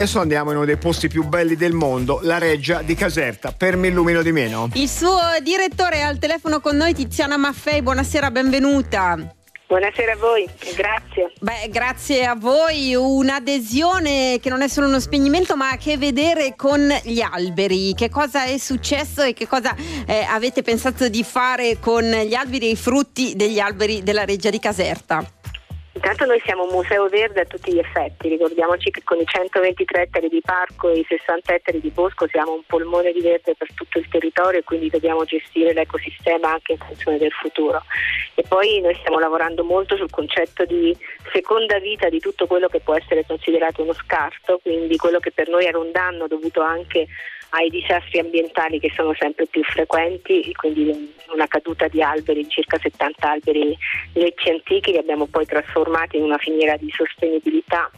Adesso 0.00 0.18
andiamo 0.18 0.50
in 0.50 0.56
uno 0.56 0.64
dei 0.64 0.78
posti 0.78 1.08
più 1.08 1.24
belli 1.24 1.56
del 1.56 1.74
mondo, 1.74 2.20
la 2.22 2.38
Reggia 2.38 2.80
di 2.80 2.94
Caserta. 2.94 3.52
Per 3.52 3.76
mi 3.76 3.88
illumino 3.88 4.22
di 4.22 4.32
meno. 4.32 4.70
Il 4.72 4.88
suo 4.88 5.18
direttore 5.42 5.96
è 5.96 6.00
al 6.00 6.18
telefono 6.18 6.60
con 6.60 6.74
noi, 6.74 6.94
Tiziana 6.94 7.36
Maffei. 7.36 7.82
Buonasera, 7.82 8.30
benvenuta. 8.30 9.18
Buonasera 9.66 10.12
a 10.12 10.16
voi, 10.16 10.48
grazie. 10.74 11.32
Beh, 11.40 11.68
grazie 11.68 12.24
a 12.24 12.34
voi. 12.34 12.94
Un'adesione 12.94 14.38
che 14.40 14.48
non 14.48 14.62
è 14.62 14.68
solo 14.68 14.86
uno 14.86 15.00
spegnimento, 15.00 15.54
ma 15.54 15.68
ha 15.68 15.72
a 15.72 15.76
che 15.76 15.98
vedere 15.98 16.54
con 16.56 16.80
gli 17.02 17.20
alberi. 17.20 17.92
Che 17.92 18.08
cosa 18.08 18.44
è 18.44 18.56
successo 18.56 19.20
e 19.20 19.34
che 19.34 19.46
cosa 19.46 19.76
eh, 20.06 20.26
avete 20.26 20.62
pensato 20.62 21.10
di 21.10 21.22
fare 21.22 21.78
con 21.78 22.04
gli 22.04 22.34
alberi 22.34 22.68
e 22.68 22.70
i 22.70 22.76
frutti 22.76 23.36
degli 23.36 23.60
alberi 23.60 24.02
della 24.02 24.24
Reggia 24.24 24.48
di 24.48 24.58
Caserta? 24.58 25.22
Intanto 25.92 26.24
noi 26.24 26.40
siamo 26.44 26.62
un 26.62 26.70
museo 26.70 27.08
verde 27.08 27.40
a 27.40 27.44
tutti 27.44 27.72
gli 27.72 27.78
effetti, 27.78 28.28
ricordiamoci 28.28 28.90
che 28.90 29.02
con 29.02 29.18
i 29.18 29.26
123 29.26 30.02
ettari 30.02 30.28
di 30.28 30.40
parco 30.40 30.88
e 30.88 31.00
i 31.00 31.06
60 31.06 31.52
ettari 31.52 31.80
di 31.80 31.90
bosco 31.90 32.28
siamo 32.28 32.52
un 32.52 32.62
polmone 32.64 33.10
di 33.12 33.20
verde 33.20 33.56
per 33.58 33.66
tutto 33.74 33.98
il 33.98 34.08
territorio 34.08 34.60
e 34.60 34.62
quindi 34.62 34.88
dobbiamo 34.88 35.24
gestire 35.24 35.72
l'ecosistema 35.72 36.52
anche 36.52 36.72
in 36.72 36.78
funzione 36.78 37.18
del 37.18 37.32
futuro. 37.32 37.82
E 38.36 38.44
poi 38.46 38.80
noi 38.80 38.94
stiamo 39.00 39.18
lavorando 39.18 39.64
molto 39.64 39.96
sul 39.96 40.10
concetto 40.10 40.64
di 40.64 40.96
seconda 41.32 41.80
vita 41.80 42.08
di 42.08 42.20
tutto 42.20 42.46
quello 42.46 42.68
che 42.68 42.78
può 42.78 42.94
essere 42.94 43.26
considerato 43.26 43.82
uno 43.82 43.92
scarto, 43.92 44.60
quindi 44.62 44.96
quello 44.96 45.18
che 45.18 45.32
per 45.32 45.48
noi 45.48 45.66
era 45.66 45.78
un 45.78 45.90
danno 45.90 46.28
dovuto 46.28 46.60
anche 46.60 47.08
ai 47.50 47.68
disastri 47.70 48.18
ambientali 48.18 48.78
che 48.78 48.92
sono 48.94 49.14
sempre 49.18 49.46
più 49.46 49.62
frequenti, 49.62 50.52
quindi 50.54 51.14
una 51.32 51.46
caduta 51.46 51.88
di 51.88 52.02
alberi, 52.02 52.48
circa 52.48 52.78
70 52.78 53.30
alberi 53.30 53.76
lecci 54.14 54.50
antichi 54.50 54.92
li 54.92 54.98
abbiamo 54.98 55.26
poi 55.26 55.46
trasformati 55.46 56.16
in 56.16 56.24
una 56.24 56.38
finiera 56.38 56.76
di 56.76 56.90
sostenibilità 56.90 57.90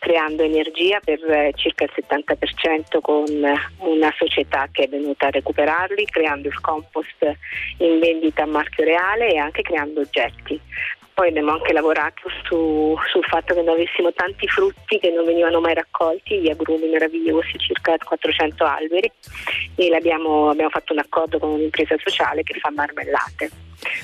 creando 0.00 0.42
energia 0.42 0.98
per 0.98 1.22
eh, 1.30 1.52
circa 1.54 1.84
il 1.84 1.92
70% 1.94 3.00
con 3.02 3.24
una 3.28 4.14
società 4.16 4.66
che 4.72 4.84
è 4.84 4.88
venuta 4.88 5.26
a 5.26 5.30
recuperarli, 5.30 6.06
creando 6.06 6.48
il 6.48 6.58
compost 6.60 7.22
in 7.78 8.00
vendita 8.00 8.44
a 8.44 8.46
marchio 8.46 8.82
reale 8.82 9.28
e 9.28 9.36
anche 9.36 9.62
creando 9.62 10.00
oggetti. 10.00 10.58
Poi 11.20 11.28
abbiamo 11.28 11.52
anche 11.52 11.74
lavorato 11.74 12.30
su, 12.44 12.96
sul 13.12 13.24
fatto 13.24 13.52
che 13.52 13.60
noi 13.60 13.74
avessimo 13.74 14.10
tanti 14.10 14.48
frutti 14.48 14.98
che 14.98 15.10
non 15.10 15.26
venivano 15.26 15.60
mai 15.60 15.74
raccolti, 15.74 16.40
gli 16.40 16.48
agrumi 16.48 16.88
meravigliosi, 16.88 17.58
circa 17.58 17.94
400 18.02 18.64
alberi, 18.64 19.12
e 19.74 19.94
abbiamo, 19.94 20.54
fatto 20.70 20.94
un 20.94 21.00
accordo 21.00 21.38
con 21.38 21.50
un'impresa 21.50 21.94
sociale 21.98 22.42
che 22.42 22.58
fa 22.58 22.70
marmellate 22.70 23.50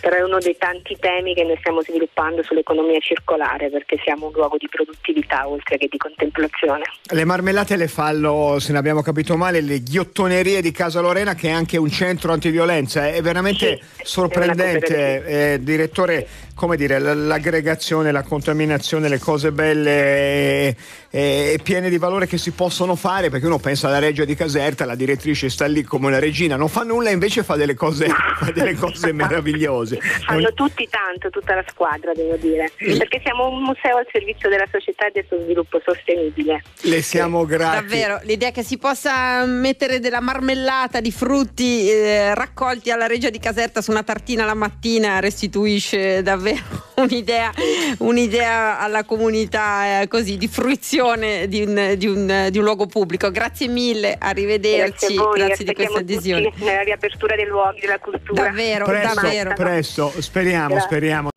però 0.00 0.16
è 0.16 0.22
uno 0.22 0.38
dei 0.38 0.56
tanti 0.58 0.96
temi 0.98 1.34
che 1.34 1.44
noi 1.44 1.56
stiamo 1.58 1.82
sviluppando 1.82 2.42
sull'economia 2.42 2.98
circolare 3.00 3.70
perché 3.70 3.98
siamo 4.02 4.26
un 4.26 4.32
luogo 4.32 4.56
di 4.56 4.68
produttività 4.68 5.48
oltre 5.48 5.78
che 5.78 5.88
di 5.88 5.96
contemplazione. 5.96 6.82
Le 7.02 7.24
marmellate 7.24 7.76
le 7.76 7.88
fallo, 7.88 8.58
se 8.58 8.72
ne 8.72 8.78
abbiamo 8.78 9.02
capito 9.02 9.36
male, 9.36 9.60
le 9.60 9.80
ghiottonerie 9.80 10.60
di 10.60 10.72
Casa 10.72 11.00
Lorena 11.00 11.34
che 11.34 11.48
è 11.48 11.52
anche 11.52 11.76
un 11.76 11.90
centro 11.90 12.32
antiviolenza, 12.32 13.08
è 13.08 13.22
veramente 13.22 13.80
sì, 13.96 14.04
sorprendente, 14.04 15.24
è 15.24 15.52
eh, 15.54 15.62
direttore, 15.62 16.26
come 16.54 16.76
dire, 16.76 16.98
l'aggregazione, 16.98 18.12
la 18.12 18.22
contaminazione, 18.22 19.08
le 19.08 19.18
cose 19.18 19.52
belle 19.52 20.68
e, 20.68 20.76
e, 21.10 21.60
piene 21.62 21.88
di 21.88 21.98
valore 21.98 22.26
che 22.26 22.38
si 22.38 22.50
possono 22.50 22.94
fare 22.96 23.30
perché 23.30 23.46
uno 23.46 23.58
pensa 23.58 23.88
alla 23.88 23.98
Regia 23.98 24.24
di 24.24 24.34
Caserta, 24.34 24.84
la 24.84 24.94
direttrice 24.94 25.48
sta 25.48 25.66
lì 25.66 25.82
come 25.82 26.08
una 26.08 26.18
regina, 26.18 26.56
non 26.56 26.68
fa 26.68 26.82
nulla 26.82 27.10
invece 27.10 27.42
fa 27.42 27.56
delle 27.56 27.74
cose, 27.74 28.06
fa 28.38 28.50
delle 28.50 28.74
cose 28.74 29.12
meravigliose 29.12 29.61
meravigliose. 29.62 30.00
Fanno 30.24 30.52
tutti 30.52 30.88
tanto, 30.88 31.30
tutta 31.30 31.54
la 31.54 31.64
squadra 31.68 32.12
devo 32.12 32.36
dire, 32.36 32.72
perché 32.76 33.20
siamo 33.22 33.48
un 33.48 33.62
museo 33.62 33.96
al 33.96 34.06
servizio 34.10 34.48
della 34.48 34.66
società 34.70 35.06
e 35.06 35.10
del 35.12 35.24
suo 35.28 35.40
sviluppo 35.40 35.80
sostenibile. 35.84 36.62
Le 36.82 37.02
siamo 37.02 37.44
grati. 37.44 37.76
Davvero, 37.76 38.20
l'idea 38.24 38.50
che 38.50 38.62
si 38.62 38.78
possa 38.78 39.44
mettere 39.46 40.00
della 40.00 40.20
marmellata 40.20 41.00
di 41.00 41.12
frutti 41.12 41.90
eh, 41.90 42.34
raccolti 42.34 42.90
alla 42.90 43.06
Regia 43.06 43.30
di 43.30 43.38
Caserta 43.38 43.80
su 43.80 43.90
una 43.90 44.02
tartina 44.02 44.44
la 44.44 44.54
mattina 44.54 45.20
restituisce 45.20 46.22
davvero 46.22 46.90
un'idea, 47.02 47.52
un'idea 47.98 48.78
alla 48.78 49.04
comunità 49.04 50.00
eh, 50.00 50.08
così 50.08 50.36
di 50.36 50.48
fruizione 50.48 51.48
di 51.48 51.62
un, 51.62 51.94
di, 51.96 52.06
un, 52.06 52.48
di 52.50 52.58
un, 52.58 52.64
luogo 52.64 52.86
pubblico. 52.86 53.30
Grazie 53.30 53.68
mille, 53.68 54.16
arrivederci, 54.18 55.14
grazie, 55.14 55.16
voi, 55.16 55.38
grazie 55.38 55.64
di 55.64 55.74
questa 55.74 55.98
adesione. 55.98 56.52
Nella 56.56 56.82
riapertura 56.82 57.36
dei 57.36 57.46
luoghi 57.46 57.80
della 57.80 57.98
cultura. 57.98 58.42
Davvero, 58.42 58.84
presto, 58.84 59.20
davvero. 59.20 59.52
Presto, 59.54 60.12
speriamo, 60.18 60.68
Grazie. 60.68 60.86
speriamo. 60.86 61.28